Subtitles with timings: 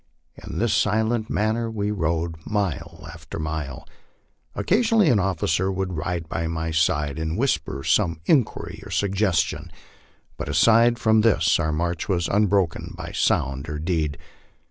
[0.33, 3.87] In this silent man ner we rode mile after mile.
[4.55, 9.71] Occasionally an officer would ride by my side and whisper some inquiry or suggestion,
[10.37, 14.17] but aside from this our march was unbro ken by sound or deed.